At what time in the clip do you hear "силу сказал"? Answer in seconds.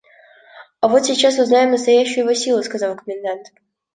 2.33-2.95